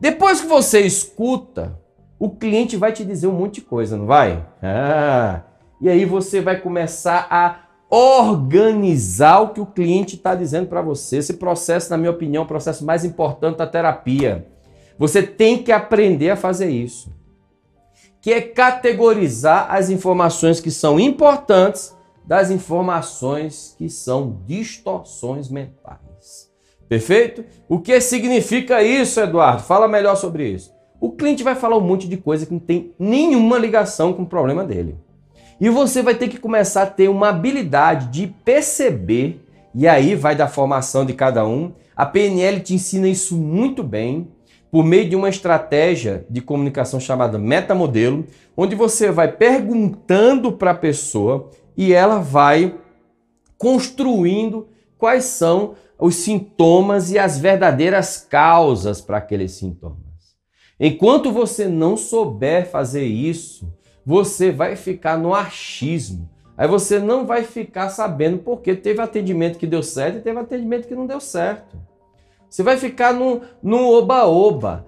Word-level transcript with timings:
Depois 0.00 0.40
que 0.40 0.46
você 0.46 0.80
escuta, 0.80 1.78
o 2.18 2.30
cliente 2.30 2.76
vai 2.76 2.92
te 2.92 3.04
dizer 3.04 3.26
um 3.26 3.32
monte 3.32 3.56
de 3.56 3.62
coisa, 3.62 3.96
não 3.96 4.06
vai? 4.06 4.46
Ah, 4.62 5.42
e 5.80 5.88
aí 5.88 6.04
você 6.04 6.40
vai 6.40 6.60
começar 6.60 7.26
a 7.30 7.64
organizar 7.90 9.40
o 9.40 9.50
que 9.50 9.60
o 9.60 9.66
cliente 9.66 10.16
está 10.16 10.34
dizendo 10.34 10.66
para 10.66 10.82
você. 10.82 11.18
Esse 11.18 11.34
processo, 11.34 11.90
na 11.90 11.96
minha 11.96 12.10
opinião, 12.10 12.42
é 12.42 12.44
o 12.44 12.48
processo 12.48 12.84
mais 12.84 13.04
importante 13.04 13.58
da 13.58 13.66
terapia. 13.66 14.48
Você 14.98 15.22
tem 15.22 15.62
que 15.62 15.70
aprender 15.70 16.30
a 16.30 16.36
fazer 16.36 16.70
isso. 16.70 17.12
Que 18.20 18.32
é 18.32 18.40
categorizar 18.40 19.72
as 19.72 19.90
informações 19.90 20.60
que 20.60 20.70
são 20.70 20.98
importantes 20.98 21.94
das 22.24 22.50
informações 22.50 23.74
que 23.76 23.88
são 23.90 24.40
distorções 24.46 25.48
mentais. 25.48 26.50
Perfeito? 26.88 27.44
O 27.68 27.78
que 27.78 28.00
significa 28.00 28.82
isso, 28.82 29.20
Eduardo? 29.20 29.62
Fala 29.62 29.88
melhor 29.88 30.16
sobre 30.16 30.48
isso. 30.48 30.72
O 31.00 31.10
cliente 31.10 31.42
vai 31.42 31.54
falar 31.54 31.76
um 31.76 31.80
monte 31.80 32.08
de 32.08 32.16
coisa 32.16 32.46
que 32.46 32.52
não 32.52 32.60
tem 32.60 32.92
nenhuma 32.98 33.58
ligação 33.58 34.12
com 34.12 34.22
o 34.22 34.26
problema 34.26 34.64
dele. 34.64 34.96
E 35.60 35.68
você 35.68 36.02
vai 36.02 36.14
ter 36.14 36.28
que 36.28 36.38
começar 36.38 36.82
a 36.82 36.86
ter 36.86 37.08
uma 37.08 37.28
habilidade 37.28 38.08
de 38.08 38.26
perceber, 38.44 39.40
e 39.74 39.86
aí 39.86 40.14
vai 40.14 40.34
da 40.34 40.48
formação 40.48 41.04
de 41.04 41.12
cada 41.12 41.46
um. 41.46 41.72
A 41.96 42.04
PNL 42.04 42.60
te 42.60 42.74
ensina 42.74 43.08
isso 43.08 43.36
muito 43.36 43.82
bem, 43.82 44.28
por 44.70 44.84
meio 44.84 45.08
de 45.08 45.14
uma 45.14 45.28
estratégia 45.28 46.26
de 46.28 46.40
comunicação 46.40 46.98
chamada 46.98 47.38
metamodelo, 47.38 48.26
onde 48.56 48.74
você 48.74 49.10
vai 49.10 49.30
perguntando 49.30 50.50
para 50.50 50.72
a 50.72 50.74
pessoa 50.74 51.50
e 51.76 51.92
ela 51.92 52.18
vai 52.18 52.74
construindo 53.56 54.66
quais 55.04 55.24
são 55.24 55.74
os 55.98 56.14
sintomas 56.14 57.10
e 57.10 57.18
as 57.18 57.38
verdadeiras 57.38 58.16
causas 58.16 59.02
para 59.02 59.18
aqueles 59.18 59.52
sintomas. 59.52 59.98
Enquanto 60.80 61.30
você 61.30 61.68
não 61.68 61.94
souber 61.94 62.70
fazer 62.70 63.04
isso, 63.04 63.70
você 64.04 64.50
vai 64.50 64.76
ficar 64.76 65.18
no 65.18 65.34
achismo. 65.34 66.26
Aí 66.56 66.66
você 66.66 66.98
não 66.98 67.26
vai 67.26 67.44
ficar 67.44 67.90
sabendo 67.90 68.38
porque 68.38 68.74
teve 68.74 69.02
atendimento 69.02 69.58
que 69.58 69.66
deu 69.66 69.82
certo 69.82 70.16
e 70.16 70.22
teve 70.22 70.38
atendimento 70.38 70.88
que 70.88 70.94
não 70.94 71.06
deu 71.06 71.20
certo. 71.20 71.76
Você 72.48 72.62
vai 72.62 72.78
ficar 72.78 73.12
no 73.12 73.42
oba-oba. 73.92 74.86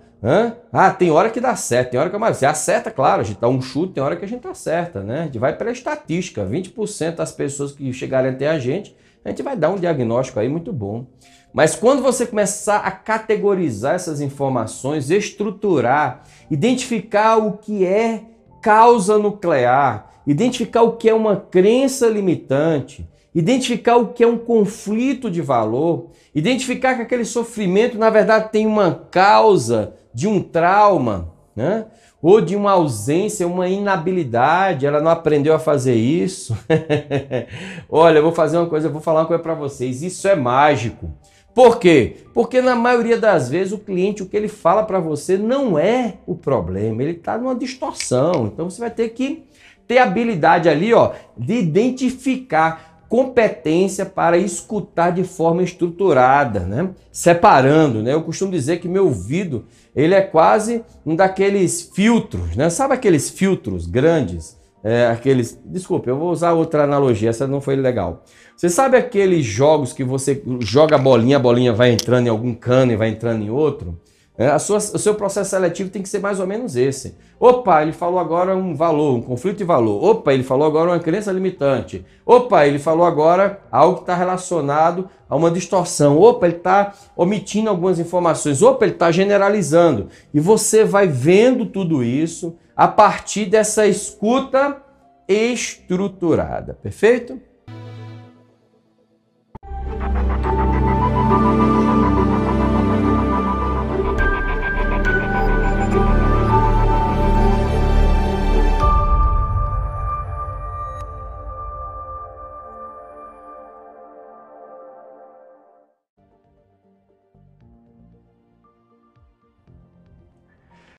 Ah, 0.73 0.91
tem 0.91 1.11
hora 1.11 1.31
que 1.31 1.41
dá 1.41 1.55
certo, 1.55 1.91
tem 1.91 2.01
hora 2.01 2.11
que 2.11 2.19
mais. 2.19 2.39
Você 2.39 2.47
acerta, 2.47 2.91
claro, 2.91 3.21
a 3.21 3.25
gente 3.25 3.41
dá 3.41 3.49
um 3.49 3.61
chute, 3.61 3.93
tem 3.93 4.03
hora 4.03 4.17
que 4.17 4.25
a 4.25 4.29
gente 4.29 4.47
acerta, 4.47 5.03
né? 5.03 5.21
A 5.21 5.25
gente 5.25 5.39
vai 5.39 5.57
pela 5.57 5.71
estatística. 5.71 6.45
20% 6.45 7.17
das 7.17 7.33
pessoas 7.33 7.73
que 7.73 7.93
chegarem 7.93 8.33
até 8.33 8.49
a 8.49 8.59
gente, 8.59 8.97
a 9.25 9.29
gente 9.29 9.43
vai 9.43 9.57
dar 9.57 9.71
um 9.71 9.77
diagnóstico 9.77 10.41
aí 10.41 10.49
muito 10.49 10.73
bom. 10.73 11.07
Mas 11.53 11.75
quando 11.75 12.03
você 12.03 12.27
começar 12.27 12.79
a 12.79 12.91
categorizar 12.91 13.95
essas 13.95 14.21
informações, 14.21 15.11
estruturar, 15.11 16.23
identificar 16.51 17.37
o 17.37 17.57
que 17.59 17.85
é 17.85 18.25
causa 18.61 19.17
nuclear, 19.17 20.11
identificar 20.27 20.83
o 20.83 20.97
que 20.97 21.09
é 21.09 21.15
uma 21.15 21.37
crença 21.37 22.09
limitante, 22.09 23.09
identificar 23.37 23.97
o 23.97 24.15
que 24.15 24.25
é 24.25 24.27
um 24.27 24.39
conflito 24.39 25.31
de 25.31 25.43
valor, 25.43 26.07
identificar 26.35 26.95
que 26.95 27.03
aquele 27.03 27.25
sofrimento 27.27 27.99
na 27.99 28.09
verdade 28.09 28.51
tem 28.51 28.67
uma 28.67 28.95
causa 29.11 29.93
de 30.15 30.27
um 30.27 30.41
trauma, 30.43 31.35
né? 31.55 31.85
ou 32.23 32.41
de 32.41 32.57
uma 32.57 32.73
ausência, 32.73 33.47
uma 33.47 33.69
inabilidade, 33.69 34.87
ela 34.87 35.03
não 35.03 35.11
aprendeu 35.11 35.53
a 35.53 35.59
fazer 35.59 35.95
isso. 35.95 36.57
Olha, 37.91 38.19
eu 38.19 38.23
vou 38.23 38.33
fazer 38.33 38.57
uma 38.57 38.67
coisa, 38.67 38.89
eu 38.89 38.93
vou 38.93 39.03
falar 39.03 39.21
uma 39.21 39.27
coisa 39.27 39.43
para 39.43 39.53
vocês, 39.53 40.03
isso 40.03 40.27
é 40.27 40.35
mágico. 40.35 41.13
Por 41.55 41.79
quê? 41.79 42.17
Porque 42.33 42.63
na 42.63 42.75
maioria 42.75 43.19
das 43.19 43.51
vezes 43.51 43.75
o 43.75 43.79
cliente, 43.79 44.23
o 44.23 44.27
que 44.27 44.37
ele 44.37 44.49
fala 44.49 44.83
para 44.83 44.99
você 44.99 45.37
não 45.37 45.79
é 45.79 46.15
o 46.27 46.35
problema, 46.35 47.03
ele 47.03 47.13
está 47.13 47.37
numa 47.37 47.55
distorção. 47.55 48.47
Então 48.47 48.71
você 48.71 48.81
vai 48.81 48.91
ter 48.91 49.11
que 49.11 49.45
ter 49.87 49.99
habilidade 49.99 50.71
ali, 50.71 50.95
ó, 50.95 51.13
de 51.37 51.55
identificar 51.55 52.96
competência 53.09 54.05
para 54.05 54.37
escutar 54.37 55.11
de 55.11 55.25
forma 55.25 55.63
estruturada, 55.63 56.61
né? 56.61 56.91
Separando, 57.13 58.03
né? 58.03 58.13
Eu 58.13 58.23
costumo 58.23 58.53
dizer 58.53 58.79
que 58.79 58.89
meu 58.89 59.07
ouvido, 59.07 59.65
ele 59.95 60.15
é 60.15 60.21
quase 60.21 60.85
um 61.05 61.15
daqueles 61.15 61.91
filtros, 61.95 62.57
né? 62.57 62.71
Sabe 62.71 62.95
aqueles 62.95 63.31
filtros 63.31 63.87
grandes 63.87 64.57
é, 64.87 65.09
aqueles. 65.09 65.61
Desculpe, 65.65 66.09
eu 66.09 66.17
vou 66.17 66.31
usar 66.31 66.53
outra 66.53 66.85
analogia, 66.85 67.31
essa 67.31 67.45
não 67.45 67.61
foi 67.61 67.75
legal. 67.75 68.23
Você 68.57 68.69
sabe 68.69 68.97
aqueles 68.97 69.45
jogos 69.45 69.93
que 69.93 70.05
você 70.05 70.41
joga 70.61 70.95
a 70.95 70.99
bolinha, 70.99 71.39
a 71.39 71.41
bolinha 71.41 71.73
vai 71.73 71.91
entrando 71.91 72.29
em 72.29 72.31
algum 72.31 72.55
cano 72.55 72.93
e 72.93 72.97
vai 72.97 73.09
entrando 73.09 73.43
em 73.43 73.51
outro? 73.51 73.99
É, 74.39 74.59
sua, 74.59 74.77
o 74.77 74.99
seu 74.99 75.15
processo 75.15 75.51
seletivo 75.51 75.89
tem 75.89 76.03
que 76.03 76.09
ser 76.09 76.19
mais 76.19 76.39
ou 76.39 76.47
menos 76.47 76.77
esse. 76.77 77.17
Opa, 77.41 77.83
ele 77.83 77.93
falou 77.93 78.19
agora 78.19 78.55
um 78.55 78.75
valor, 78.75 79.17
um 79.17 79.23
conflito 79.23 79.59
de 79.59 79.65
valor. 79.65 80.03
Opa, 80.05 80.33
ele 80.35 80.43
falou 80.43 80.67
agora 80.67 80.91
uma 80.91 80.99
crença 80.99 81.33
limitante. 81.33 82.05
Opa, 82.25 82.67
ele 82.67 82.79
falou 82.79 83.07
agora 83.07 83.61
algo 83.71 83.97
que 83.97 84.03
está 84.03 84.15
relacionado 84.15 85.09
a 85.29 85.35
uma 85.35 85.51
distorção. 85.51 86.19
Opa, 86.19 86.47
ele 86.47 86.57
está 86.57 86.93
omitindo 87.17 87.71
algumas 87.71 87.99
informações. 87.99 88.63
Opa, 88.63 88.85
ele 88.85 88.93
está 88.93 89.11
generalizando. 89.11 90.09
E 90.35 90.41
você 90.41 90.85
vai 90.85 91.07
vendo 91.07 91.65
tudo 91.65 92.05
isso 92.05 92.57
a 92.77 92.87
partir 92.87 93.47
dessa 93.47 93.87
escuta 93.87 94.83
estruturada. 95.27 96.79
Perfeito? 96.83 97.41